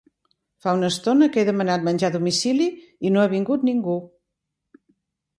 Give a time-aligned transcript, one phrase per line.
[0.65, 2.67] Fa una estona que he demanat menjar a domicili
[3.09, 3.99] i no ha vingut ningú.